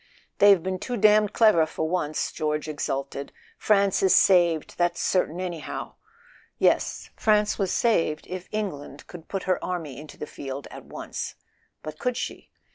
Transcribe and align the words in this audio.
"They've 0.39 0.63
been 0.63 0.79
too 0.79 0.97
damned 0.97 1.31
clever 1.31 1.67
for 1.67 1.87
once!" 1.87 2.31
George 2.31 2.67
exulted. 2.67 3.31
"France 3.59 4.01
is 4.01 4.15
saved—that's 4.15 4.99
certain 4.99 5.39
anyhow!" 5.39 5.93
Yes; 6.57 7.11
France 7.15 7.59
was 7.59 7.71
saved 7.71 8.25
if 8.27 8.49
England 8.51 9.05
could 9.05 9.27
put 9.27 9.43
her 9.43 9.63
army 9.63 9.99
into 9.99 10.17
the 10.17 10.25
field 10.25 10.67
at 10.71 10.85
once. 10.85 11.35
But 11.83 11.99
could 11.99 12.17
she 12.17 12.49